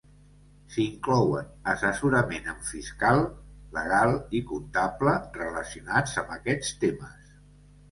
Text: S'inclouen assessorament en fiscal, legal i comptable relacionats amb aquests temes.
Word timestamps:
S'inclouen 0.75 1.51
assessorament 1.73 2.49
en 2.55 2.57
fiscal, 2.71 3.21
legal 3.77 4.15
i 4.41 4.43
comptable 4.55 5.15
relacionats 5.39 6.19
amb 6.25 6.37
aquests 6.41 6.77
temes. 6.87 7.33